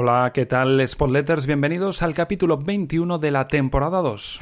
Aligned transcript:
Hola, 0.00 0.30
¿qué 0.32 0.46
tal 0.46 0.86
Spotletters? 0.86 1.44
Bienvenidos 1.44 2.02
al 2.02 2.14
capítulo 2.14 2.56
21 2.56 3.18
de 3.18 3.32
la 3.32 3.48
temporada 3.48 4.00
2. 4.00 4.40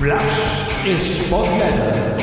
Flash 0.00 0.98
Spotletter. 0.98 2.18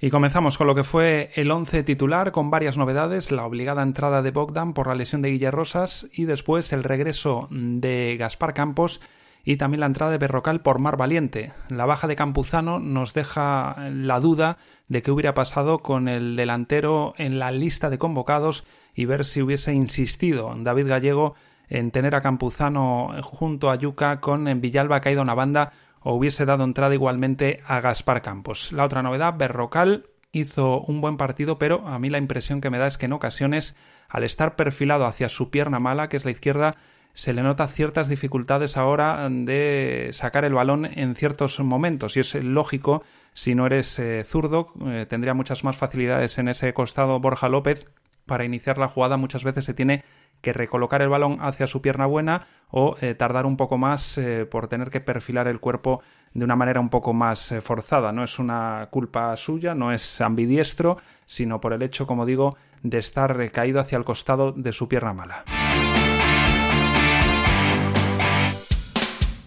Y 0.00 0.10
comenzamos 0.10 0.58
con 0.58 0.66
lo 0.66 0.74
que 0.74 0.82
fue 0.82 1.30
el 1.36 1.52
11 1.52 1.84
titular 1.84 2.32
con 2.32 2.50
varias 2.50 2.76
novedades, 2.76 3.30
la 3.30 3.44
obligada 3.44 3.84
entrada 3.84 4.22
de 4.22 4.32
Bogdan 4.32 4.74
por 4.74 4.88
la 4.88 4.96
lesión 4.96 5.22
de 5.22 5.30
Guille 5.30 5.52
Rosas 5.52 6.08
y 6.12 6.24
después 6.24 6.72
el 6.72 6.82
regreso 6.82 7.46
de 7.52 8.16
Gaspar 8.18 8.54
Campos 8.54 9.00
y 9.44 9.56
también 9.56 9.80
la 9.80 9.86
entrada 9.86 10.12
de 10.12 10.18
Berrocal 10.18 10.60
por 10.60 10.78
Mar 10.78 10.96
Valiente. 10.96 11.52
La 11.68 11.86
baja 11.86 12.06
de 12.06 12.16
Campuzano 12.16 12.78
nos 12.78 13.14
deja 13.14 13.76
la 13.90 14.20
duda 14.20 14.58
de 14.88 15.02
qué 15.02 15.10
hubiera 15.10 15.34
pasado 15.34 15.78
con 15.78 16.08
el 16.08 16.36
delantero 16.36 17.14
en 17.16 17.38
la 17.38 17.50
lista 17.50 17.90
de 17.90 17.98
convocados 17.98 18.66
y 18.94 19.04
ver 19.04 19.24
si 19.24 19.42
hubiese 19.42 19.72
insistido 19.72 20.54
David 20.58 20.88
Gallego 20.88 21.34
en 21.68 21.90
tener 21.90 22.14
a 22.14 22.20
Campuzano 22.20 23.14
junto 23.22 23.70
a 23.70 23.76
Yuca 23.76 24.20
con 24.20 24.48
en 24.48 24.60
Villalba 24.60 25.00
caído 25.00 25.22
una 25.22 25.34
banda 25.34 25.72
o 26.00 26.14
hubiese 26.14 26.44
dado 26.44 26.64
entrada 26.64 26.94
igualmente 26.94 27.60
a 27.66 27.80
Gaspar 27.80 28.22
Campos. 28.22 28.72
La 28.72 28.84
otra 28.84 29.02
novedad, 29.02 29.34
Berrocal 29.36 30.06
hizo 30.32 30.80
un 30.80 31.00
buen 31.00 31.16
partido, 31.16 31.58
pero 31.58 31.86
a 31.86 31.98
mí 31.98 32.08
la 32.08 32.18
impresión 32.18 32.60
que 32.60 32.70
me 32.70 32.78
da 32.78 32.86
es 32.86 32.98
que 32.98 33.06
en 33.06 33.12
ocasiones, 33.12 33.76
al 34.08 34.24
estar 34.24 34.56
perfilado 34.56 35.06
hacia 35.06 35.28
su 35.28 35.50
pierna 35.50 35.78
mala, 35.78 36.08
que 36.08 36.16
es 36.16 36.24
la 36.24 36.30
izquierda, 36.30 36.76
se 37.12 37.32
le 37.32 37.42
nota 37.42 37.66
ciertas 37.66 38.08
dificultades 38.08 38.76
ahora 38.76 39.28
de 39.30 40.10
sacar 40.12 40.44
el 40.44 40.54
balón 40.54 40.86
en 40.86 41.14
ciertos 41.14 41.58
momentos 41.60 42.16
y 42.16 42.20
es 42.20 42.34
lógico 42.34 43.02
si 43.32 43.54
no 43.54 43.66
eres 43.66 43.98
eh, 43.98 44.24
zurdo 44.24 44.72
eh, 44.86 45.06
tendría 45.08 45.34
muchas 45.34 45.64
más 45.64 45.76
facilidades 45.76 46.38
en 46.38 46.48
ese 46.48 46.72
costado 46.72 47.18
Borja 47.20 47.48
López 47.48 47.86
para 48.26 48.44
iniciar 48.44 48.78
la 48.78 48.88
jugada 48.88 49.16
muchas 49.16 49.44
veces 49.44 49.64
se 49.64 49.74
tiene 49.74 50.04
que 50.40 50.52
recolocar 50.52 51.02
el 51.02 51.08
balón 51.10 51.36
hacia 51.40 51.66
su 51.66 51.82
pierna 51.82 52.06
buena 52.06 52.46
o 52.70 52.96
eh, 53.00 53.14
tardar 53.14 53.44
un 53.44 53.58
poco 53.58 53.76
más 53.76 54.18
por 54.50 54.68
tener 54.68 54.88
que 54.90 55.00
perfilar 55.00 55.48
el 55.48 55.60
cuerpo 55.60 56.00
de 56.32 56.44
una 56.44 56.56
manera 56.56 56.80
un 56.80 56.88
poco 56.88 57.12
más 57.12 57.54
forzada. 57.60 58.10
No 58.10 58.24
es 58.24 58.38
una 58.38 58.88
culpa 58.90 59.36
suya, 59.36 59.74
no 59.74 59.92
es 59.92 60.22
ambidiestro, 60.22 60.96
sino 61.26 61.60
por 61.60 61.74
el 61.74 61.82
hecho, 61.82 62.06
como 62.06 62.24
digo, 62.24 62.56
de 62.82 62.98
estar 62.98 63.50
caído 63.50 63.80
hacia 63.80 63.98
el 63.98 64.04
costado 64.04 64.52
de 64.52 64.72
su 64.72 64.88
pierna 64.88 65.12
mala. 65.12 65.44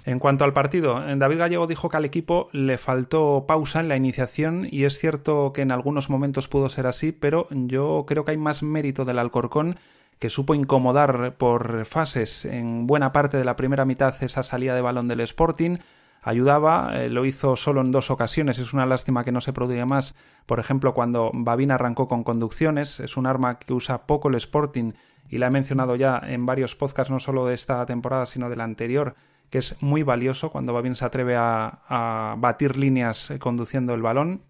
En 0.06 0.20
cuanto 0.20 0.44
al 0.44 0.52
partido, 0.52 1.02
David 1.16 1.38
Gallego 1.38 1.66
dijo 1.66 1.88
que 1.90 1.96
al 1.96 2.04
equipo 2.04 2.50
le 2.52 2.78
faltó 2.78 3.46
pausa 3.48 3.80
en 3.80 3.88
la 3.88 3.96
iniciación 3.96 4.68
y 4.70 4.84
es 4.84 4.98
cierto 5.00 5.54
que 5.54 5.62
en 5.62 5.72
algunos 5.72 6.10
momentos 6.10 6.50
pudo 6.50 6.68
ser 6.68 6.88
así, 6.88 7.14
pero 7.14 7.48
yo 7.50 8.04
creo 8.06 8.26
que 8.26 8.32
hay 8.32 8.38
más 8.38 8.64
mérito 8.64 9.06
del 9.06 9.20
Alcorcón 9.20 9.78
que 10.20 10.30
supo 10.30 10.56
incomodar 10.56 11.36
por 11.38 11.86
fases 11.86 12.46
en 12.46 12.86
buena 12.86 13.14
parte 13.14 13.38
de 13.38 13.46
la 13.46 13.56
primera 13.56 13.86
mitad 13.86 14.16
esa 14.22 14.44
salida 14.44 14.76
de 14.76 14.82
balón 14.82 15.08
del 15.08 15.22
Sporting. 15.22 15.78
Ayudaba, 16.22 16.92
eh, 16.96 17.10
lo 17.10 17.26
hizo 17.26 17.56
solo 17.56 17.82
en 17.82 17.92
dos 17.92 18.12
ocasiones, 18.12 18.60
es 18.60 18.74
una 18.74 18.86
lástima 18.86 19.24
que 19.24 19.32
no 19.32 19.42
se 19.42 19.54
produzca 19.54 19.86
más. 19.86 20.16
Por 20.46 20.60
ejemplo, 20.60 20.94
cuando 20.94 21.32
Babín 21.34 21.72
arrancó 21.72 22.08
con 22.08 22.24
conducciones, 22.24 23.00
es 23.00 23.18
un 23.18 23.26
arma 23.26 23.60
que 23.60 23.74
usa 23.74 24.06
poco 24.06 24.30
el 24.30 24.36
Sporting 24.36 24.94
y 25.30 25.38
la 25.40 25.48
he 25.48 25.50
mencionado 25.50 25.96
ya 25.96 26.22
en 26.26 26.46
varios 26.46 26.76
podcasts, 26.76 27.12
no 27.12 27.20
solo 27.20 27.46
de 27.46 27.54
esta 27.54 27.86
temporada, 27.86 28.26
sino 28.26 28.50
de 28.50 28.56
la 28.56 28.64
anterior, 28.64 29.16
que 29.50 29.60
es 29.60 29.82
muy 29.82 30.04
valioso 30.04 30.52
cuando 30.52 30.74
Babín 30.74 30.96
se 30.96 31.06
atreve 31.06 31.36
a, 31.38 32.36
batir 32.38 32.78
líneas 32.78 33.30
eh, 33.30 33.40
conduciendo 33.40 33.94
el 33.94 34.02
balón. 34.02 34.42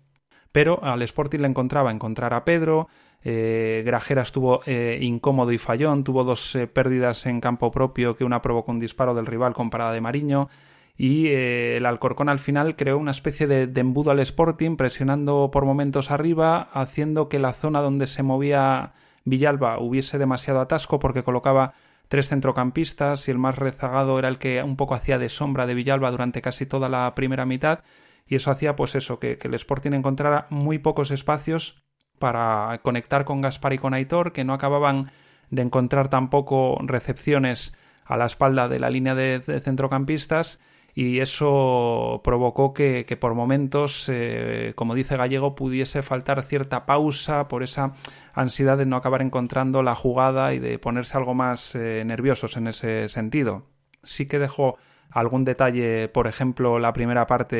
Pero 0.51 0.83
al 0.83 1.01
Sporting 1.01 1.39
le 1.39 1.47
encontraba 1.47 1.91
encontrar 1.91 2.33
a 2.33 2.45
Pedro, 2.45 2.87
eh, 3.23 3.81
Grajera 3.85 4.21
estuvo 4.21 4.61
eh, 4.65 4.99
incómodo 5.01 5.51
y 5.51 5.57
fallón, 5.57 6.03
tuvo 6.03 6.23
dos 6.23 6.57
pérdidas 6.73 7.25
en 7.25 7.41
campo 7.41 7.71
propio 7.71 8.15
que 8.15 8.23
una 8.23 8.41
provocó 8.41 8.71
un 8.71 8.79
disparo 8.79 9.15
del 9.15 9.25
rival 9.25 9.53
con 9.53 9.69
parada 9.69 9.93
de 9.93 10.01
Mariño 10.01 10.49
y 10.95 11.29
el 11.29 11.87
Alcorcón 11.87 12.29
al 12.29 12.37
final 12.37 12.75
creó 12.75 12.99
una 12.99 13.09
especie 13.09 13.47
de, 13.47 13.65
de, 13.65 13.81
embudo 13.81 14.11
al 14.11 14.19
Sporting 14.19 14.75
presionando 14.75 15.49
por 15.51 15.65
momentos 15.65 16.11
arriba 16.11 16.69
haciendo 16.71 17.29
que 17.29 17.39
la 17.39 17.51
zona 17.51 17.81
donde 17.81 18.05
se 18.05 18.21
movía 18.21 18.93
Villalba 19.25 19.79
hubiese 19.79 20.17
demasiado 20.17 20.59
atasco 20.59 20.99
porque 20.99 21.23
colocaba 21.23 21.73
tres 22.07 22.29
centrocampistas 22.29 23.27
y 23.27 23.31
el 23.31 23.39
más 23.39 23.57
rezagado 23.57 24.19
era 24.19 24.27
el 24.27 24.37
que 24.37 24.61
un 24.63 24.75
poco 24.75 24.95
hacía 24.95 25.17
de 25.17 25.29
sombra 25.29 25.65
de 25.65 25.73
Villalba 25.73 26.11
durante 26.11 26.41
casi 26.41 26.65
toda 26.65 26.89
la 26.89 27.13
primera 27.15 27.45
mitad 27.45 27.79
y 28.27 28.35
eso 28.35 28.51
hacía 28.51 28.75
pues 28.75 28.95
eso 28.95 29.19
que, 29.19 29.39
el 29.41 29.53
Sporting 29.53 29.91
encontrara 29.91 30.47
muy 30.49 30.79
pocos 30.79 31.11
espacios 31.11 31.83
para 32.19 32.79
conectar 32.83 33.25
con 33.25 33.41
Gaspar 33.41 33.73
y 33.73 33.77
con 33.77 33.93
Aitor, 33.93 34.31
que 34.31 34.43
no 34.43 34.53
acababan 34.53 35.11
de 35.49 35.61
encontrar 35.61 36.09
tampoco 36.09 36.77
recepciones 36.81 37.75
a 38.05 38.17
la 38.17 38.25
espalda 38.25 38.67
de 38.67 38.79
la 38.79 38.89
línea 38.89 39.15
de, 39.15 39.41
centrocampistas 39.61 40.59
y 40.95 41.19
eso 41.19 42.21
provocó 42.23 42.73
que, 42.73 43.17
por 43.19 43.33
momentos, 43.33 44.07
eh, 44.09 44.73
como 44.75 44.93
dice 44.93 45.17
Gallego, 45.17 45.55
pudiese 45.55 46.03
faltar 46.03 46.43
cierta 46.43 46.85
pausa 46.85 47.47
por 47.47 47.63
esa 47.63 47.93
ansiedad 48.33 48.77
de 48.77 48.85
no 48.85 48.95
acabar 48.95 49.21
encontrando 49.21 49.81
la 49.81 49.95
jugada 49.95 50.53
y 50.53 50.59
de 50.59 50.77
ponerse 50.77 51.17
algo 51.17 51.33
más 51.33 51.75
eh, 51.75 52.03
nerviosos 52.05 52.57
en 52.57 52.67
ese 52.67 53.09
sentido. 53.09 53.65
Sí 54.03 54.27
que 54.27 54.37
dejó 54.37 54.77
algún 55.13 55.45
detalle, 55.45 56.07
por 56.09 56.27
ejemplo, 56.27 56.79
la 56.79 56.93
primera 56.93 57.27
parte 57.27 57.55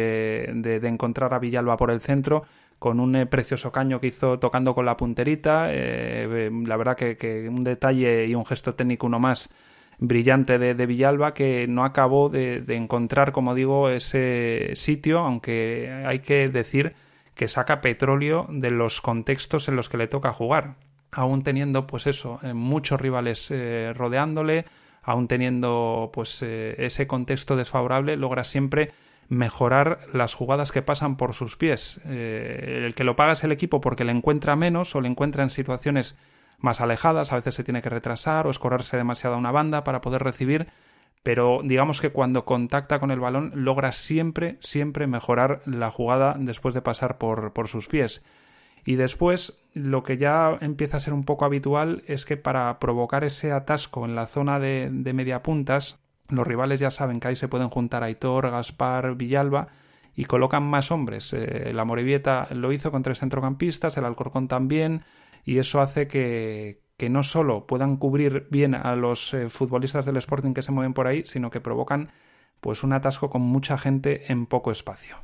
de, 0.54 0.88
encontrar 0.88 1.34
a 1.34 1.40
Villalba 1.40 1.78
por 1.78 1.92
el 1.92 2.02
centro, 2.02 2.44
con 2.80 3.00
un 3.00 3.16
eh, 3.16 3.26
precioso 3.26 3.72
caño 3.72 4.00
que 4.00 4.08
hizo 4.08 4.40
tocando 4.40 4.76
con 4.76 4.86
la 4.86 4.98
punterita. 4.98 5.68
Eh, 5.70 6.50
la 6.66 6.78
verdad 6.78 6.98
que, 6.98 7.50
un 7.50 7.64
detalle 7.64 8.26
y 8.26 8.36
un 8.36 8.46
gesto 8.46 8.76
técnico 8.76 9.08
uno 9.08 9.20
más 9.20 9.50
brillante 10.08 10.60
de, 10.60 10.86
Villalba 10.86 11.34
que 11.34 11.68
no 11.68 11.86
acabó 11.86 12.30
de, 12.30 12.64
encontrar, 12.70 13.32
como 13.32 13.56
digo, 13.56 13.90
ese 13.90 14.72
sitio, 14.76 15.20
aunque 15.20 16.04
hay 16.06 16.20
que 16.20 16.50
decir 16.50 16.94
que 17.36 17.48
saca 17.48 17.82
petróleo 17.82 18.48
de 18.50 18.72
los 18.72 19.02
contextos 19.02 19.68
en 19.68 19.76
los 19.76 19.90
que 19.90 19.98
le 19.98 20.08
toca 20.08 20.34
jugar, 20.34 20.76
aún 21.12 21.44
teniendo, 21.44 21.88
pues 21.88 22.08
eso, 22.08 22.40
eh, 22.44 22.54
muchos 22.54 23.00
rivales 23.02 23.52
rodeándole, 23.96 24.66
aún 25.02 25.28
teniendo, 25.28 26.12
pues 26.14 26.42
ese 26.42 27.08
contexto 27.08 27.56
desfavorable, 27.56 28.16
logra 28.18 28.44
siempre 28.44 28.92
mejorar 29.30 30.00
las 30.14 30.34
jugadas 30.34 30.72
que 30.72 30.82
pasan 30.82 31.18
por 31.18 31.34
sus 31.34 31.58
pies. 31.58 32.00
Eh, 32.06 32.84
el 32.86 32.96
que 32.96 33.04
lo 33.04 33.16
paga 33.16 33.34
es 33.34 33.44
el 33.44 33.52
equipo 33.52 33.82
porque 33.82 34.04
le 34.04 34.12
encuentra 34.12 34.56
menos 34.56 34.96
o 34.96 35.02
le 35.02 35.10
encuentra 35.10 35.44
en 35.44 35.50
situaciones 35.50 36.16
más 36.64 36.82
alejadas, 36.82 37.32
a 37.32 37.36
veces 37.36 37.56
se 37.56 37.64
tiene 37.64 37.82
que 37.82 37.90
retrasar 37.90 38.48
o 38.48 38.50
escorrerse 38.50 38.98
demasiado 38.98 39.36
a 39.36 39.40
una 39.40 39.52
banda 39.52 39.84
para 39.84 40.02
poder 40.02 40.24
recibir, 40.24 40.68
pero 41.22 41.62
digamos 41.64 42.02
que 42.02 42.12
cuando 42.12 42.46
contacta 42.46 43.00
con 43.00 43.12
el 43.12 43.20
balón 43.20 43.52
logra 43.54 43.92
siempre, 43.92 44.58
siempre 44.62 45.06
mejorar 45.06 45.62
la 45.66 45.92
jugada 45.92 46.36
después 46.40 46.74
de 46.74 46.82
pasar 46.82 47.18
por, 47.18 47.54
por 47.54 47.68
sus 47.68 47.88
pies. 47.88 48.24
Y 48.86 48.96
después 48.96 49.62
lo 49.74 50.04
que 50.04 50.18
ya 50.18 50.58
empieza 50.60 50.98
a 50.98 51.00
ser 51.00 51.14
un 51.14 51.24
poco 51.24 51.46
habitual 51.46 52.04
es 52.08 52.26
que 52.26 52.38
para 52.38 52.80
provocar 52.80 53.24
ese 53.24 53.52
atasco 53.52 54.06
en 54.06 54.16
la 54.16 54.26
zona 54.28 54.60
de, 54.60 54.90
de 54.92 55.14
mediapuntas 55.14 56.00
los 56.30 56.48
rivales 56.48 56.80
ya 56.80 56.92
saben 56.92 57.20
que 57.20 57.30
ahí 57.30 57.36
se 57.36 57.48
pueden 57.48 57.70
juntar 57.70 58.04
Aitor, 58.04 58.50
Gaspar, 58.50 59.16
Villalba 59.16 59.68
y 60.16 60.26
colocan 60.26 60.64
más 60.64 60.92
hombres. 60.92 61.34
Eh, 61.34 61.72
la 61.74 61.86
Morevieta 61.86 62.48
lo 62.52 62.72
hizo 62.72 62.92
con 62.92 63.04
tres 63.04 63.20
centrocampistas, 63.20 63.98
el 63.98 64.06
Alcorcón 64.06 64.48
también, 64.48 65.04
y 65.44 65.58
eso 65.58 65.82
hace 65.82 66.08
que, 66.08 66.82
que 66.98 67.10
no 67.10 67.24
solo 67.24 67.68
puedan 67.68 67.98
cubrir 67.98 68.48
bien 68.50 68.76
a 68.76 68.96
los 68.96 69.34
eh, 69.34 69.50
futbolistas 69.50 70.06
del 70.06 70.18
Sporting 70.18 70.54
que 70.54 70.62
se 70.62 70.72
mueven 70.72 70.94
por 70.94 71.08
ahí, 71.08 71.24
sino 71.26 71.50
que 71.50 71.60
provocan 71.60 72.12
pues 72.60 72.84
un 72.84 72.94
atasco 72.94 73.30
con 73.30 73.42
mucha 73.42 73.78
gente 73.78 74.32
en 74.32 74.46
poco 74.46 74.72
espacio. 74.72 75.18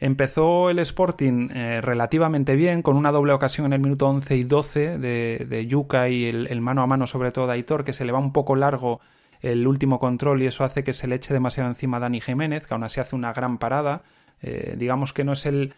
Empezó 0.00 0.70
el 0.70 0.78
Sporting 0.78 1.50
eh, 1.54 1.80
relativamente 1.82 2.56
bien, 2.56 2.80
con 2.80 2.96
una 2.96 3.12
doble 3.12 3.34
ocasión 3.34 3.66
en 3.66 3.74
el 3.74 3.80
minuto 3.80 4.08
11 4.08 4.36
y 4.36 4.44
12 4.44 4.98
de, 4.98 5.46
de 5.46 5.66
Yuca 5.66 6.08
y 6.08 6.24
el, 6.24 6.60
mano 6.62 6.82
a 6.82 6.86
mano, 6.86 7.06
sobre 7.06 7.32
todo 7.32 7.46
de 7.46 7.52
Aitor, 7.52 7.84
que 7.84 7.92
se 7.92 8.06
le 8.06 8.12
va 8.12 8.18
un 8.18 8.32
poco 8.32 8.56
largo 8.56 9.00
el 9.42 9.66
último 9.66 9.98
control 9.98 10.42
y 10.42 10.46
eso 10.46 10.64
hace 10.64 10.84
que 10.84 10.94
se 10.94 11.06
le 11.06 11.16
eche 11.16 11.34
demasiado 11.34 11.68
encima 11.68 11.98
a 11.98 12.00
Dani 12.00 12.20
Jiménez, 12.20 12.66
que 12.66 12.72
aún 12.72 12.82
así 12.82 12.98
hace 12.98 13.14
una 13.14 13.34
gran 13.34 13.58
parada. 13.58 14.02
Eh, 14.42 14.74
digamos 14.78 15.12
que 15.12 15.22
no 15.22 15.32
es 15.32 15.44
el, 15.44 15.74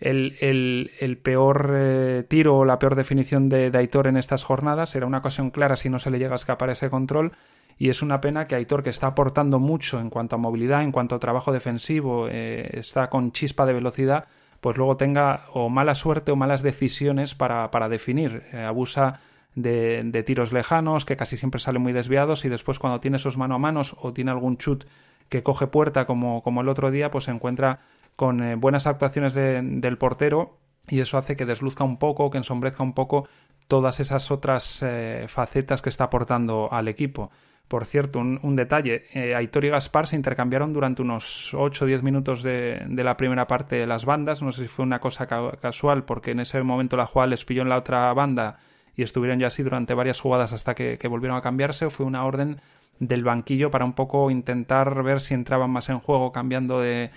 el, 0.00 0.90
el, 0.98 1.18
peor 1.18 1.72
eh, 1.74 2.24
tiro 2.26 2.58
o 2.58 2.64
la 2.64 2.78
peor 2.78 2.94
definición 2.94 3.48
de, 3.48 3.70
Aitor 3.74 4.06
en 4.06 4.16
estas 4.16 4.44
jornadas. 4.44 4.94
Era 4.94 5.06
una 5.06 5.18
ocasión 5.18 5.50
clara 5.50 5.76
si 5.76 5.90
no 5.90 5.98
se 5.98 6.10
le 6.10 6.18
llega 6.18 6.32
a 6.32 6.36
escapar 6.36 6.70
ese 6.70 6.88
control 6.88 7.32
y 7.78 7.90
es 7.90 8.02
una 8.02 8.20
pena 8.20 8.46
que 8.46 8.54
Aitor, 8.54 8.82
que 8.82 8.90
está 8.90 9.08
aportando 9.08 9.58
mucho 9.58 10.00
en 10.00 10.10
cuanto 10.10 10.36
a 10.36 10.38
movilidad, 10.38 10.82
en 10.82 10.92
cuanto 10.92 11.14
a 11.14 11.18
trabajo 11.18 11.52
defensivo, 11.52 12.28
eh, 12.30 12.68
está 12.72 13.10
con 13.10 13.32
chispa 13.32 13.66
de 13.66 13.74
velocidad, 13.74 14.26
pues 14.60 14.76
luego 14.76 14.96
tenga 14.96 15.44
o 15.52 15.68
mala 15.68 15.94
suerte 15.94 16.32
o 16.32 16.36
malas 16.36 16.62
decisiones 16.62 17.34
para, 17.34 17.70
para 17.70 17.88
definir. 17.88 18.42
Eh, 18.52 18.62
abusa 18.62 19.20
de, 19.54 20.02
de, 20.04 20.22
tiros 20.22 20.52
lejanos 20.52 21.04
que 21.04 21.16
casi 21.16 21.36
siempre 21.36 21.60
salen 21.60 21.82
muy 21.82 21.92
desviados 21.92 22.44
y 22.44 22.48
después 22.48 22.78
cuando 22.78 23.00
tiene 23.00 23.16
esos 23.16 23.36
mano 23.36 23.54
a 23.54 23.58
manos 23.58 23.96
o 24.00 24.12
tiene 24.12 24.30
algún 24.30 24.56
chut 24.56 24.84
que 25.28 25.42
coge 25.42 25.66
puerta 25.66 26.06
como, 26.06 26.42
como 26.42 26.60
el 26.60 26.68
otro 26.68 26.90
día, 26.90 27.10
pues 27.10 27.24
se 27.24 27.30
encuentra 27.30 27.78
con 28.20 28.42
eh, 28.42 28.54
buenas 28.54 28.86
actuaciones 28.86 29.32
del 29.32 29.96
portero 29.96 30.58
y 30.86 31.00
eso 31.00 31.16
hace 31.16 31.36
que 31.36 31.46
desluzca 31.46 31.84
un 31.84 31.96
poco, 31.96 32.30
que 32.30 32.36
ensombrezca 32.36 32.82
un 32.82 32.92
poco 32.92 33.26
todas 33.66 33.98
esas 33.98 34.30
otras 34.30 34.82
eh, 34.82 35.24
facetas 35.26 35.80
que 35.80 35.88
está 35.88 36.04
aportando 36.04 36.68
al 36.70 36.88
equipo. 36.88 37.30
Por 37.66 37.86
cierto, 37.86 38.18
un, 38.18 38.56
detalle, 38.56 39.04
eh, 39.14 39.34
Aitor 39.34 39.64
y 39.64 39.70
Gaspar 39.70 40.06
se 40.06 40.16
intercambiaron 40.16 40.74
durante 40.74 41.00
unos 41.00 41.54
8 41.54 41.82
o 41.82 41.88
10 41.88 42.02
minutos 42.02 42.42
de, 42.42 42.84
la 42.90 43.16
primera 43.16 43.46
parte 43.46 43.76
de 43.76 43.86
las 43.86 44.04
bandas, 44.04 44.42
no 44.42 44.52
sé 44.52 44.64
si 44.64 44.68
fue 44.68 44.82
una 44.82 45.00
cosa 45.00 45.26
casual 45.56 46.04
porque 46.04 46.32
en 46.32 46.40
ese 46.40 46.62
momento 46.62 46.98
la 46.98 47.06
jugada 47.06 47.28
les 47.28 47.46
pilló 47.46 47.62
en 47.62 47.70
la 47.70 47.78
otra 47.78 48.12
banda 48.12 48.58
y 48.96 49.02
estuvieron 49.02 49.38
ya 49.38 49.46
así 49.46 49.62
durante 49.62 49.94
varias 49.94 50.20
jugadas 50.20 50.52
hasta 50.52 50.74
que, 50.74 50.98
volvieron 51.08 51.38
a 51.38 51.40
cambiarse 51.40 51.86
o 51.86 51.90
fue 51.90 52.04
una 52.04 52.26
orden 52.26 52.60
del 52.98 53.24
banquillo 53.24 53.70
para 53.70 53.86
un 53.86 53.94
poco 53.94 54.30
intentar 54.30 55.02
ver 55.02 55.20
si 55.20 55.32
entraban 55.32 55.70
más 55.70 55.88
en 55.88 56.00
juego 56.00 56.32
cambiando 56.32 56.80
de, 56.80 57.10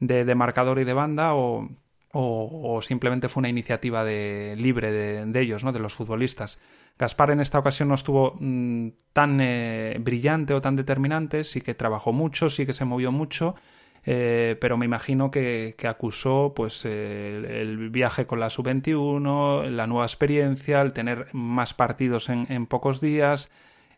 de, 0.00 0.34
marcador 0.34 0.78
y 0.78 0.84
de 0.84 0.92
banda 0.92 1.34
o, 1.34 1.68
o, 2.12 2.80
simplemente 2.82 3.28
fue 3.28 3.40
una 3.40 3.48
iniciativa 3.48 4.04
de, 4.04 4.54
libre 4.56 4.92
de, 4.92 5.40
ellos, 5.40 5.64
¿no? 5.64 5.72
de 5.72 5.80
los 5.80 5.94
futbolistas. 5.94 6.58
Gaspar 6.98 7.30
en 7.30 7.40
esta 7.40 7.58
ocasión 7.58 7.88
no 7.88 7.94
estuvo 7.94 8.36
mm, 8.40 8.88
tan 9.12 9.40
eh, 9.40 9.96
brillante 10.00 10.54
o 10.54 10.60
tan 10.60 10.74
determinante, 10.74 11.44
sí 11.44 11.60
que 11.60 11.74
trabajó 11.74 12.12
mucho, 12.12 12.50
sí 12.50 12.66
que 12.66 12.72
se 12.72 12.84
movió 12.84 13.12
mucho, 13.12 13.54
eh, 14.04 14.56
pero 14.60 14.76
me 14.76 14.86
imagino 14.86 15.30
que, 15.30 15.76
acusó 15.84 16.54
pues 16.56 16.84
el, 16.84 17.90
viaje 17.90 18.26
con 18.26 18.40
la 18.40 18.50
sub-21, 18.50 19.68
la 19.68 19.86
nueva 19.86 20.06
experiencia, 20.06 20.80
el 20.80 20.92
tener 20.92 21.26
más 21.32 21.74
partidos 21.74 22.28
en, 22.30 22.66
pocos 22.66 23.00
días. 23.00 23.50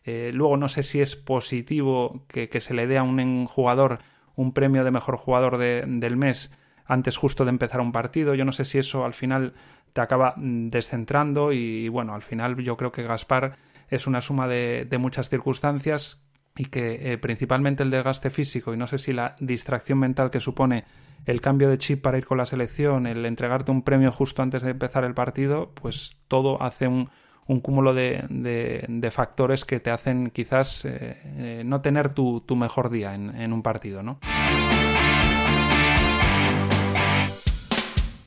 Eh, 0.03 0.31
luego 0.33 0.57
no 0.57 0.67
sé 0.67 0.83
si 0.83 0.99
es 0.99 1.15
positivo 1.15 2.25
que, 2.27 2.49
se 2.59 2.73
le 2.73 2.87
dé 2.87 2.97
a 2.97 3.03
un 3.03 3.45
jugador 3.45 3.99
un 4.35 4.53
premio 4.53 4.83
de 4.83 4.91
mejor 4.91 5.17
jugador 5.17 5.57
del 5.57 6.17
mes 6.17 6.51
antes 6.85 7.17
justo 7.17 7.45
de 7.45 7.49
empezar 7.49 7.81
un 7.81 7.91
partido. 7.91 8.35
Yo 8.35 8.45
no 8.45 8.51
sé 8.51 8.65
si 8.65 8.77
eso 8.77 9.05
al 9.05 9.13
final 9.13 9.53
te 9.93 10.01
acaba 10.01 10.33
mm, 10.35 10.69
descentrando 10.69 11.51
y 11.51 11.89
bueno, 11.89 12.13
al 12.13 12.21
final 12.21 12.57
yo 12.57 12.77
creo 12.77 12.91
que 12.91 13.03
Gaspar 13.03 13.53
es 13.89 14.07
una 14.07 14.21
suma 14.21 14.47
de, 14.47 14.87
muchas 14.99 15.29
circunstancias 15.29 16.21
y 16.55 16.65
que 16.65 17.13
eh, 17.13 17.17
principalmente 17.17 17.83
el 17.83 17.91
desgaste 17.91 18.29
físico 18.29 18.73
y 18.73 18.77
no 18.77 18.87
sé 18.87 18.97
si 18.97 19.13
la 19.13 19.35
distracción 19.39 19.99
mental 19.99 20.31
que 20.31 20.39
supone 20.39 20.85
el 21.25 21.39
cambio 21.39 21.69
de 21.69 21.77
chip 21.77 22.01
para 22.01 22.17
ir 22.17 22.25
con 22.25 22.37
la 22.37 22.45
selección, 22.45 23.05
el 23.05 23.25
entregarte 23.25 23.71
un 23.71 23.83
premio 23.83 24.11
justo 24.11 24.41
antes 24.41 24.63
de 24.63 24.71
empezar 24.71 25.03
el 25.03 25.13
partido, 25.13 25.71
pues 25.75 26.17
todo 26.27 26.61
hace 26.61 26.87
un, 26.87 27.09
un 27.47 27.59
cúmulo 27.59 27.93
de, 27.93 28.25
de, 28.29 29.11
factores 29.11 29.65
que 29.65 29.79
te 29.79 29.91
hacen 29.91 30.29
quizás 30.29 30.85
eh, 30.85 31.17
eh, 31.25 31.63
no 31.65 31.81
tener 31.81 32.09
tu, 32.09 32.41
tu 32.41 32.55
mejor 32.55 32.89
día 32.89 33.13
en, 33.13 33.35
en 33.35 33.51
un 33.51 33.61
partido, 33.61 34.03
¿no? 34.03 34.19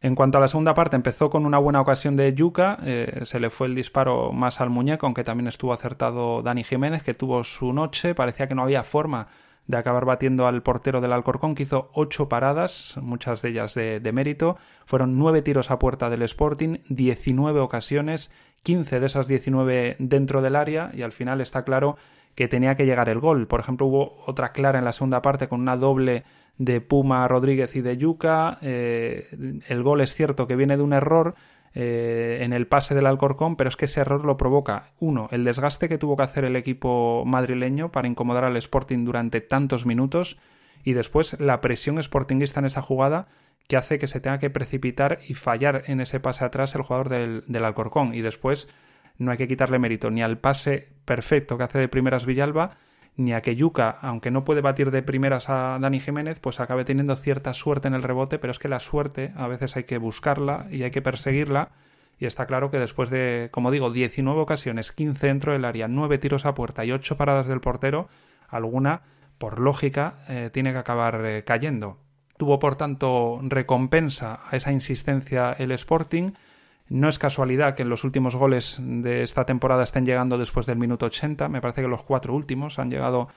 En 0.05 0.15
cuanto 0.15 0.37
a 0.37 0.41
la 0.43 0.49
segunda 0.49 0.75
parte, 0.75 0.97
empezó 0.97 1.31
con 1.31 1.47
una 1.47 1.57
buena 1.57 1.81
ocasión 1.81 2.15
de 2.15 2.35
Yuca, 2.35 2.77
eh, 2.85 3.23
se 3.25 3.41
le 3.41 3.49
fue 3.49 3.69
el 3.69 3.75
disparo 3.75 4.33
más 4.33 4.61
al 4.61 4.69
muñeco, 4.69 5.07
aunque 5.07 5.25
también 5.25 5.47
estuvo 5.49 5.73
acertado 5.73 6.43
Dani 6.43 6.63
Jiménez, 6.63 7.03
que 7.03 7.15
tuvo 7.15 7.43
su 7.43 7.73
noche, 7.73 8.15
parecía 8.15 8.47
que 8.47 8.55
no 8.55 8.65
había 8.65 8.85
forma 8.85 9.29
de 9.67 9.79
acabar 9.79 10.05
batiendo 10.05 10.47
al 10.47 10.63
portero 10.63 11.01
del 11.01 11.15
Alcorcón, 11.15 11.55
que 11.55 11.63
hizo 11.63 11.89
ocho 11.95 12.29
paradas, 12.29 12.99
muchas 13.01 13.41
de 13.41 13.49
ellas 13.49 13.73
de, 13.73 13.99
de 13.99 14.13
mérito, 14.13 14.59
fueron 14.85 15.19
nueve 15.19 15.41
tiros 15.41 15.71
a 15.71 15.79
puerta 15.79 16.11
del 16.11 16.21
Sporting, 16.21 16.81
19 16.91 17.61
ocasiones, 17.61 18.31
15 18.65 18.99
de 18.99 19.07
esas 19.07 19.29
19 19.29 19.95
dentro 20.01 20.43
del 20.43 20.57
área, 20.57 20.91
y 20.93 21.03
al 21.03 21.13
final 21.13 21.41
está 21.41 21.65
claro 21.65 21.97
que 22.35 22.49
tenía 22.49 22.75
que 22.75 22.87
llegar 22.87 23.09
el 23.09 23.21
gol. 23.21 23.47
Por 23.47 23.61
ejemplo, 23.61 23.87
hubo 23.87 24.25
otra 24.27 24.51
clara 24.51 24.81
en 24.81 24.85
la 24.85 24.93
segunda 24.93 25.23
parte 25.23 25.47
con 25.47 25.61
una 25.61 25.77
doble 25.77 26.25
de 26.59 26.81
Puma 26.81 27.29
Rodríguez 27.29 27.77
y 27.77 27.81
de 27.81 27.97
Yuca. 27.97 28.59
Eh, 28.63 29.61
el 29.69 29.83
gol 29.85 30.01
es 30.01 30.15
cierto 30.15 30.49
que 30.49 30.57
viene 30.57 30.77
de 30.77 30.83
un 30.83 30.93
error 30.93 31.37
eh, 31.75 32.39
en 32.43 32.53
el 32.53 32.67
pase 32.67 32.95
del 32.95 33.07
Alcorcón, 33.07 33.57
pero 33.57 33.69
es 33.69 33.77
que 33.77 33.85
ese 33.85 34.01
error 34.01 34.25
lo 34.25 34.37
provoca, 34.37 34.93
uno, 35.01 35.29
el 35.33 35.43
desgaste 35.43 35.89
que 35.89 35.99
tuvo 35.99 36.17
que 36.17 36.23
hacer 36.23 36.45
el 36.45 36.55
equipo 36.55 37.25
madrileño 37.27 37.91
para 37.91 38.07
incomodar 38.07 38.45
al 38.45 38.57
Sporting 38.57 39.05
durante 39.05 39.41
tantos 39.41 39.85
minutos 39.85 40.39
y 40.85 40.93
después 40.93 41.41
la 41.41 41.61
presión 41.61 42.01
sportinguista 42.03 42.61
en 42.61 42.67
esa 42.67 42.83
jugada 42.83 43.27
que 43.67 43.77
hace 43.77 43.99
que 43.99 44.07
se 44.07 44.21
tenga 44.21 44.39
que 44.39 44.51
precipitar 44.51 45.21
y 45.27 45.35
fallar 45.35 45.85
en 45.87 46.01
ese 46.01 46.21
pase 46.21 46.45
atrás 46.45 46.75
el 46.75 46.83
jugador 46.83 47.09
del, 47.09 47.45
del 47.47 47.65
Alcorcón 47.65 48.15
y 48.15 48.21
después 48.21 48.69
no 49.17 49.31
hay 49.31 49.39
que 49.39 49.49
quitarle 49.49 49.79
mérito 49.79 50.11
ni 50.11 50.23
al 50.23 50.39
pase 50.39 50.89
perfecto 51.05 51.57
que 51.57 51.65
hace 51.65 51.79
de 51.79 51.89
primeras 51.89 52.27
Villalba 52.27 52.77
ni 53.17 53.33
a 53.33 53.43
que 53.43 53.55
Yuca, 53.55 53.91
aunque 54.01 54.31
no 54.31 54.45
puede 54.45 54.61
batir 54.61 54.91
de 54.91 55.03
primeras 55.03 55.49
a 55.49 55.79
Dani 55.81 56.01
Jiménez, 56.01 56.41
pues 56.41 56.61
acabe 56.61 56.85
teniendo 56.85 57.15
cierta 57.15 57.53
suerte 57.53 57.89
en 57.89 57.95
el 57.95 58.03
rebote, 58.03 58.39
pero 58.39 58.51
es 58.51 58.59
que 58.59 58.69
la 58.69 58.81
suerte 58.81 59.33
a 59.37 59.47
veces 59.47 59.77
hay 59.77 59.85
que 59.85 59.99
buscarla 59.99 60.67
y 60.71 60.83
hay 60.83 60.91
que 60.91 61.03
perseguirla. 61.03 61.71
Y 62.19 62.27
está 62.27 62.47
claro 62.47 62.71
que 62.71 62.79
después 62.79 63.11
de, 63.11 63.49
como 63.53 63.71
digo, 63.71 63.91
19 63.91 64.41
ocasiones, 64.41 64.93
15 64.93 65.27
dentro 65.27 65.53
del 65.53 65.65
área, 65.65 65.89
9 65.89 66.19
tiros 66.19 66.47
a 66.47 66.55
puerta 66.55 66.85
y 66.85 66.93
8 66.93 67.17
paradas 67.17 67.47
del 67.47 67.61
portero, 67.61 68.09
alguna, 68.49 69.03
por 69.39 69.61
lógica, 69.61 70.25
eh, 70.29 70.51
tiene 70.53 70.73
que 70.73 70.79
acabar 70.79 71.25
eh, 71.25 71.45
cayendo. 71.45 71.99
Tuvo, 72.37 72.59
por 72.59 72.77
tanto, 72.77 73.41
recompensa 73.43 74.41
a 74.51 74.57
esa 74.57 74.73
insistencia 74.73 75.53
el 75.53 75.73
Sporting 75.73 76.33
no 76.89 77.09
es 77.09 77.19
casualidad 77.19 77.75
que 77.75 77.85
los 77.85 78.05
últimos 78.05 78.37
goles 78.37 78.79
de 78.81 79.23
esta 79.23 79.47
temporada 79.47 79.85
estén 79.85 80.05
llegando 80.05 80.37
después 80.37 80.67
del 80.67 80.79
minuto 80.79 81.07
80. 81.07 81.49
Me 81.49 81.61
parece 81.61 81.81
que 81.83 81.89
los 81.89 82.03
cuatro 82.03 82.35
últimos 82.35 82.79
han 82.79 82.91
llegado 82.91 83.29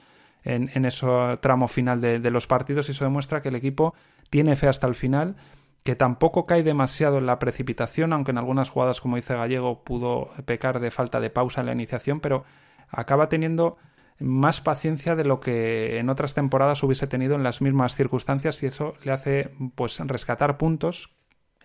en, 0.44 0.70
en 0.74 0.84
ese 0.84 1.06
tramo 1.40 1.66
final 1.66 2.00
de, 2.00 2.30
los 2.30 2.46
partidos 2.46 2.88
y 2.88 2.92
eso 2.92 3.04
demuestra 3.04 3.40
que 3.40 3.48
el 3.48 3.54
equipo 3.54 3.94
tiene 4.30 4.54
fe 4.54 4.68
hasta 4.68 4.86
el 4.86 4.94
final, 4.94 5.36
que 5.82 5.96
tampoco 5.96 6.44
cae 6.44 6.62
demasiado 6.62 7.18
en 7.18 7.26
la 7.26 7.38
precipitación, 7.38 8.12
aunque 8.12 8.32
en 8.32 8.38
algunas 8.38 8.68
jugadas, 8.68 9.00
como 9.00 9.16
dice 9.16 9.34
Gallego, 9.34 9.82
pudo 9.82 10.30
pecar 10.44 10.80
de 10.80 10.90
falta 10.90 11.18
de 11.18 11.30
pausa 11.30 11.60
en 11.60 11.66
la 11.66 11.72
iniciación, 11.72 12.20
pero 12.20 12.44
acaba 12.90 13.30
teniendo 13.30 13.78
más 14.18 14.60
paciencia 14.60 15.14
de 15.14 15.24
lo 15.24 15.40
que 15.40 15.98
en 15.98 16.08
otras 16.08 16.34
temporadas 16.34 16.82
hubiese 16.82 17.06
tenido 17.06 17.34
en 17.34 17.42
las 17.42 17.60
mismas 17.60 17.94
circunstancias 17.94 18.62
y 18.62 18.66
eso 18.66 18.94
le 19.04 19.12
hace 19.12 19.50
pues 19.74 20.00
rescatar 20.00 20.56
puntos 20.58 21.10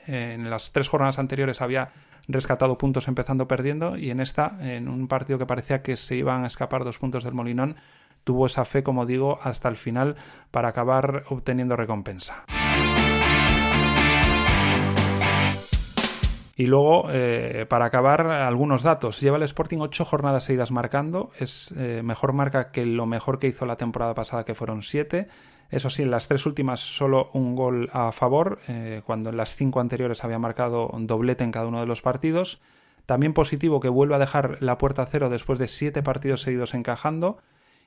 en 0.05 0.49
las 0.49 0.71
tres 0.71 0.89
jornadas 0.89 1.19
anteriores 1.19 1.61
había 1.61 1.91
rescatado 2.27 2.77
puntos 2.77 3.07
empezando 3.07 3.47
perdiendo 3.47 3.97
y 3.97 4.09
en 4.11 4.19
esta, 4.19 4.57
en 4.61 4.87
un 4.87 5.07
partido 5.07 5.39
que 5.39 5.45
parecía 5.45 5.81
que 5.81 5.97
se 5.97 6.15
iban 6.15 6.43
a 6.43 6.47
escapar 6.47 6.83
dos 6.83 6.99
puntos 6.99 7.23
del 7.23 7.33
Molinón, 7.33 7.75
tuvo 8.23 8.45
esa 8.45 8.65
fe, 8.65 8.83
como 8.83 9.05
digo, 9.05 9.39
hasta 9.43 9.69
el 9.69 9.75
final 9.75 10.15
para 10.51 10.69
acabar 10.69 11.23
obteniendo 11.29 11.75
recompensa. 11.75 12.45
Y 16.55 16.67
luego, 16.67 17.05
eh, 17.09 17.65
para 17.67 17.85
acabar, 17.85 18.27
algunos 18.27 18.83
datos. 18.83 19.19
Lleva 19.19 19.37
el 19.37 19.43
Sporting 19.43 19.79
ocho 19.79 20.05
jornadas 20.05 20.43
seguidas 20.43 20.71
marcando. 20.71 21.31
Es 21.39 21.73
eh, 21.77 22.01
mejor 22.03 22.33
marca 22.33 22.71
que 22.71 22.85
lo 22.85 23.07
mejor 23.07 23.39
que 23.39 23.47
hizo 23.47 23.65
la 23.65 23.75
temporada 23.75 24.13
pasada, 24.13 24.45
que 24.45 24.53
fueron 24.53 24.83
siete. 24.83 25.27
Eso 25.71 25.89
sí, 25.89 26.03
en 26.03 26.11
las 26.11 26.27
tres 26.27 26.45
últimas 26.45 26.79
solo 26.79 27.31
un 27.33 27.55
gol 27.55 27.89
a 27.91 28.11
favor, 28.11 28.59
eh, 28.67 29.01
cuando 29.03 29.31
en 29.31 29.37
las 29.37 29.55
cinco 29.55 29.79
anteriores 29.79 30.23
había 30.23 30.37
marcado 30.37 30.89
un 30.89 31.07
doblete 31.07 31.43
en 31.43 31.51
cada 31.51 31.65
uno 31.65 31.79
de 31.79 31.87
los 31.87 32.03
partidos. 32.03 32.61
También 33.07 33.33
positivo 33.33 33.79
que 33.79 33.89
vuelve 33.89 34.13
a 34.13 34.19
dejar 34.19 34.57
la 34.61 34.77
puerta 34.77 35.07
cero 35.07 35.29
después 35.29 35.57
de 35.57 35.65
siete 35.67 36.03
partidos 36.03 36.43
seguidos 36.43 36.75
encajando. 36.75 37.39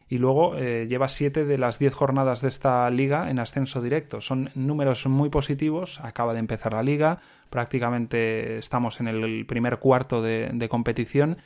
Y 0.09 0.19
luego 0.19 0.57
eh, 0.57 0.87
lleva 0.89 1.09
siete 1.09 1.45
de 1.45 1.59
las 1.59 1.79
diez 1.79 1.93
jornadas 1.93 2.41
de 2.41 2.49
esta 2.49 2.89
liga 2.91 3.29
en 3.31 3.39
ascenso 3.41 3.83
directo. 3.83 4.21
Son 4.21 4.51
números 4.55 5.07
muy 5.07 5.31
positivos. 5.31 6.01
Acaba 6.01 6.33
de 6.33 6.39
empezar 6.39 6.75
la 6.75 6.83
liga. 6.83 7.19
Prácticamente 7.51 8.59
estamos 8.59 9.01
en 9.01 9.09
el 9.09 9.47
primer 9.47 9.79
cuarto 9.79 10.23
de, 10.23 10.69
competición. 10.71 11.39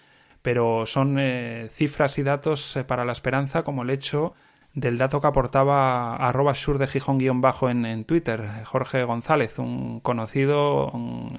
Pero 0.42 0.84
son 0.86 1.16
eh, 1.18 1.68
cifras 1.72 2.18
y 2.18 2.22
datos 2.22 2.78
para 2.86 3.04
la 3.04 3.12
esperanza, 3.12 3.62
como 3.62 3.82
el 3.82 3.90
hecho 3.90 4.34
del 4.74 4.98
dato 4.98 5.20
que 5.20 5.26
aportaba 5.26 6.16
arroba 6.16 6.54
sur 6.54 6.78
de 6.78 6.86
Gijón 6.86 7.18
guion 7.18 7.40
bajo 7.40 7.68
en, 7.68 8.04
Twitter, 8.04 8.64
Jorge 8.64 9.04
González, 9.04 9.58
un 9.58 10.00
conocido 10.00 10.92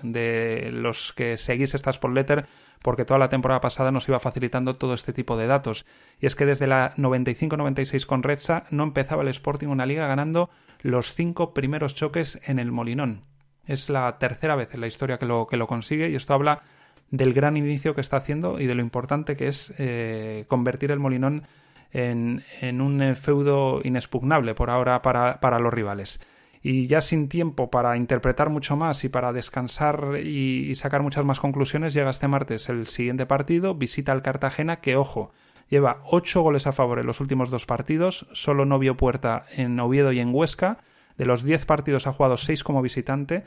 de 0.04 0.70
los 0.74 1.14
que 1.14 1.38
seguís 1.38 1.74
estas 1.74 1.98
por 1.98 2.12
letter 2.12 2.46
porque 2.82 3.06
toda 3.06 3.20
la 3.20 3.30
temporada 3.30 3.62
pasada 3.62 3.92
nos 3.92 4.08
iba 4.08 4.20
facilitando 4.20 4.76
todo 4.76 4.94
este 4.94 5.14
tipo 5.14 5.38
de 5.38 5.48
datos. 5.48 5.86
Y 6.20 6.26
es 6.26 6.36
que 6.36 6.46
desde 6.46 6.68
la 6.68 6.94
95-96 6.96 8.06
con 8.06 8.24
Redsa 8.24 8.66
no 8.72 8.84
empezaba 8.84 9.22
el 9.22 9.28
Sporting 9.30 9.68
una 9.68 9.86
liga 9.86 10.08
ganando 10.08 10.50
los 10.82 11.14
cinco 11.14 11.54
primeros 11.54 11.96
choques 11.96 12.40
en 12.46 12.60
el 12.60 12.72
Molinón. 12.72 13.24
Es 13.66 13.90
la 13.90 14.18
tercera 14.18 14.56
vez 14.56 14.74
en 14.74 14.82
la 14.82 14.88
historia 14.88 15.20
que 15.20 15.26
lo, 15.26 15.48
que 15.48 15.58
lo 15.58 15.68
consigue 15.68 16.10
y 16.10 16.16
esto 16.16 16.34
habla 16.34 16.64
del 17.12 17.34
gran 17.34 17.58
inicio 17.58 17.94
que 17.94 18.02
está 18.02 18.18
haciendo 18.18 18.60
y 18.60 18.66
de 18.66 18.76
lo 18.76 18.82
importante 18.82 19.36
que 19.36 19.48
es 19.48 19.74
eh, 19.78 20.46
convertir 20.48 20.92
el 20.92 21.00
Molinón 21.00 21.44
en, 21.92 22.82
un 22.82 23.02
eh, 23.02 23.16
feudo 23.16 23.82
inexpugnable 23.84 24.56
por 24.56 24.70
ahora 24.70 25.02
para, 25.02 25.60
los 25.60 25.74
rivales. 25.74 26.22
Y 26.64 26.88
ya 26.88 27.02
sin 27.02 27.28
tiempo 27.28 27.72
para 27.72 27.98
interpretar 27.98 28.50
mucho 28.50 28.76
más 28.76 29.04
y 29.04 29.10
para 29.10 29.34
descansar 29.34 30.20
y, 30.24 30.76
sacar 30.76 31.02
muchas 31.02 31.26
más 31.26 31.40
conclusiones, 31.40 31.94
llega 31.94 32.12
este 32.12 32.28
martes 32.28 32.70
el 32.70 32.88
siguiente 32.88 33.26
partido, 33.26 33.74
visita 33.74 34.12
al 34.12 34.22
Cartagena, 34.22 34.80
que 34.80 34.96
ojo, 34.96 35.32
Lleva 35.72 36.02
8 36.04 36.42
goles 36.42 36.68
a 36.68 36.74
favor 36.74 37.00
en 37.00 37.08
los 37.08 37.22
últimos 37.22 37.50
dos 37.50 37.66
partidos, 37.66 38.28
solo 38.34 38.66
no 38.66 38.78
vio 38.78 38.98
puerta 38.98 39.46
en 39.56 39.80
Oviedo 39.80 40.12
y 40.12 40.20
en 40.20 40.36
Huesca. 40.36 40.80
De 41.18 41.26
los 41.26 41.44
10 41.44 41.66
partidos 41.66 42.08
ha 42.08 42.12
jugado 42.12 42.36
6 42.36 42.62
como 42.66 42.82
visitante 42.82 43.46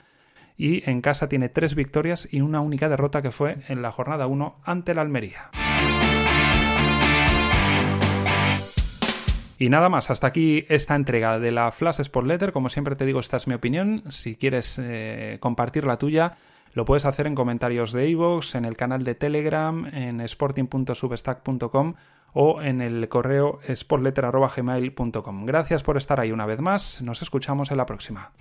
y 0.56 0.88
en 0.88 1.02
casa 1.02 1.28
tiene 1.28 1.50
3 1.50 1.74
victorias 1.74 2.26
y 2.30 2.40
una 2.40 2.62
única 2.62 2.88
derrota 2.88 3.20
que 3.20 3.30
fue 3.30 3.58
en 3.68 3.82
la 3.82 3.92
jornada 3.92 4.26
1 4.26 4.56
ante 4.64 4.94
la 4.94 5.02
Almería. 5.02 5.50
Y 9.58 9.68
nada 9.68 9.88
más, 9.88 10.10
hasta 10.10 10.26
aquí 10.26 10.64
esta 10.68 10.94
entrega 10.96 11.38
de 11.38 11.52
la 11.52 11.70
Flash 11.70 12.00
Sport 12.00 12.26
Letter. 12.26 12.52
Como 12.52 12.68
siempre 12.68 12.96
te 12.96 13.06
digo, 13.06 13.20
esta 13.20 13.36
es 13.36 13.46
mi 13.46 13.54
opinión. 13.54 14.02
Si 14.10 14.36
quieres 14.36 14.80
eh, 14.82 15.38
compartir 15.40 15.86
la 15.86 15.96
tuya, 15.96 16.36
lo 16.72 16.84
puedes 16.84 17.04
hacer 17.04 17.26
en 17.26 17.34
comentarios 17.34 17.92
de 17.92 18.08
iVoox, 18.10 18.56
en 18.56 18.64
el 18.64 18.76
canal 18.76 19.04
de 19.04 19.14
Telegram, 19.14 19.86
en 19.92 20.20
sporting.substack.com 20.20 21.94
o 22.32 22.60
en 22.60 22.80
el 22.82 23.08
correo 23.08 23.60
sportletter.gmail.com. 23.72 25.46
Gracias 25.46 25.82
por 25.84 25.96
estar 25.96 26.18
ahí 26.18 26.32
una 26.32 26.46
vez 26.46 26.60
más. 26.60 27.00
Nos 27.00 27.22
escuchamos 27.22 27.70
en 27.70 27.76
la 27.76 27.86
próxima. 27.86 28.32